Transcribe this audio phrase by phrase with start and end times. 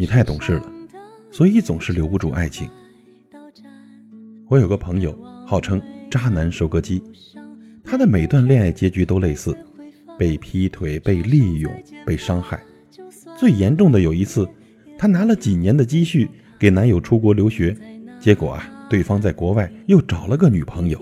[0.00, 0.72] 你太懂事了，
[1.28, 2.70] 所以总是留不住爱情。
[4.46, 5.12] 我有个朋友，
[5.44, 7.02] 号称渣男收割机，
[7.82, 9.58] 他的每段恋爱结局都类似：
[10.16, 11.72] 被劈腿、被利用、
[12.06, 12.62] 被伤害。
[13.36, 14.48] 最严重的有一次，
[14.96, 16.30] 她拿了几年的积蓄
[16.60, 17.76] 给男友出国留学，
[18.20, 20.96] 结果啊，对方在国外又找了个女朋友，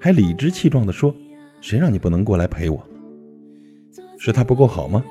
[0.00, 1.12] 还理直气壮地说
[1.60, 2.88] ：“谁让你不能过来陪我？
[4.16, 5.04] 是他不够好吗？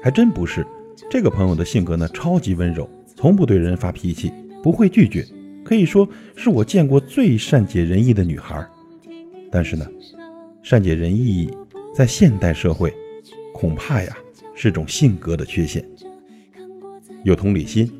[0.00, 0.64] 还真不是。
[1.10, 5.24] 这个朋友的性格呢，超级温柔，从不对人发脾气，不会拒绝，
[5.64, 8.66] 可以说是我见过最善解人意的女孩。
[9.50, 9.86] 但是呢，
[10.62, 11.50] 善解人意
[11.94, 12.92] 在现代社会，
[13.54, 14.16] 恐怕呀
[14.54, 15.84] 是种性格的缺陷。”
[17.24, 17.90] 有同理心，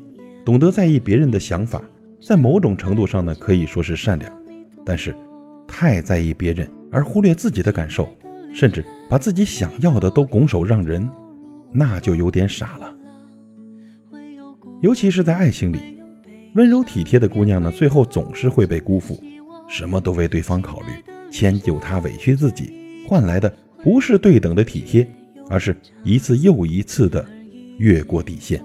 [0.45, 1.81] 懂得在意别人的想法，
[2.21, 4.31] 在某种程度上呢，可以说是善良。
[4.85, 5.15] 但是，
[5.67, 8.09] 太在意别人而忽略自己的感受，
[8.53, 11.07] 甚至把自己想要的都拱手让人，
[11.71, 12.95] 那就有点傻了。
[14.81, 16.01] 尤其是在爱情里，
[16.55, 19.21] 温柔体贴的姑娘呢，最后总是会被辜负，
[19.67, 20.87] 什么都为对方考虑，
[21.29, 22.71] 迁就他，委屈自己，
[23.07, 23.53] 换来的
[23.83, 25.05] 不是对等的体贴，
[25.49, 27.25] 而是一次又一次的
[27.77, 28.63] 越过底线。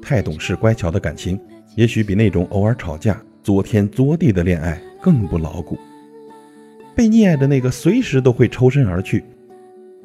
[0.00, 1.40] 太懂事乖巧的感情，
[1.74, 5.76] 也许比那种偶尔吵架、作天作地的恋爱更不牢固。
[6.94, 9.24] 被溺爱的那个随时都会抽身而去，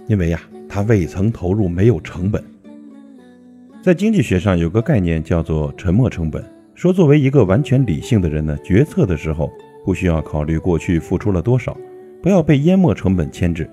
[0.07, 0.41] 因为呀，
[0.73, 2.41] 他未曾投入，没有成本。
[3.83, 6.41] 在经济学上有个概念叫做沉没成本，
[6.73, 9.51] 说作为一个完全理性的人呢，决策的时候
[9.83, 11.77] 不需要考虑过去付出了多少，
[12.21, 13.69] 不要被淹没成本牵制。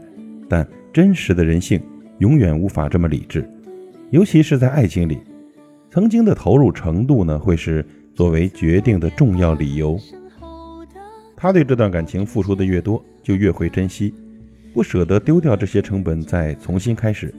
[0.48, 1.80] 但真实的人性
[2.18, 3.48] 永远无法这么理智，
[4.10, 5.18] 尤其是在爱情里。
[5.92, 9.96] 曾经的投入程度呢，会是作为决定的重要理由。
[11.36, 14.12] 他对这段感情付出的越多，就越会珍惜，
[14.78, 17.34] 不舍得丢掉这些成本再重新开始。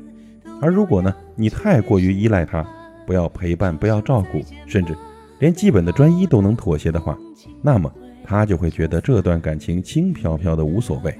[0.62, 2.68] 而如果呢，你太过于依赖他，
[3.08, 4.94] 不要陪伴，不要照顾，甚至
[5.40, 7.18] 连基本的专一都能妥协的话，
[7.62, 7.90] 那么
[8.26, 11.16] 他就会觉得这段感情轻飘飘的无所谓，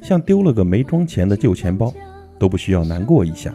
[0.00, 1.92] 像丢了个没装钱的旧钱包，
[2.38, 3.52] 都不需要难过一下。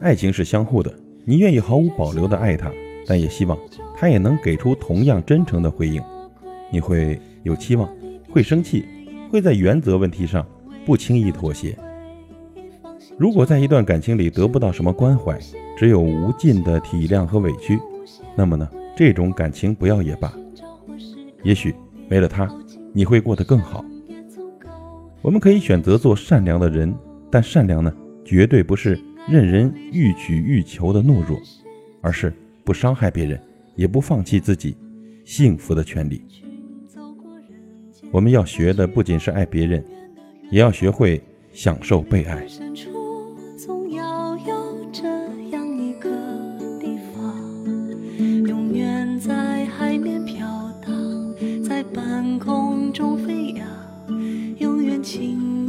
[0.00, 0.94] 爱情是相互的。
[1.24, 2.70] 你愿意毫无保留的爱他，
[3.06, 3.58] 但也希望
[3.96, 6.02] 他也能给出同样真诚的回应。
[6.70, 7.88] 你会有期望，
[8.28, 8.84] 会生气，
[9.30, 10.46] 会在原则问题上
[10.84, 11.76] 不轻易妥协。
[13.18, 15.38] 如果在一段感情里得不到什么关怀，
[15.76, 17.78] 只有无尽的体谅和委屈，
[18.36, 20.32] 那么呢，这种感情不要也罢。
[21.42, 21.74] 也许
[22.08, 22.48] 没了他，
[22.92, 23.84] 你会过得更好。
[25.22, 26.94] 我们可以选择做善良的人，
[27.30, 27.92] 但善良呢，
[28.24, 29.00] 绝对不是。
[29.26, 31.40] 任人欲取欲求的懦弱，
[32.02, 32.30] 而是
[32.62, 33.40] 不伤害别人，
[33.74, 34.76] 也不放弃自己
[35.24, 36.22] 幸福的权利。
[38.12, 39.82] 我们要学的不仅是爱别人，
[40.50, 41.22] 也要学会
[41.52, 42.46] 享受被爱，
[48.46, 50.46] 永远在海面飘
[50.86, 51.34] 荡，
[51.64, 53.66] 在半空中飞扬，
[54.58, 55.63] 永远轻。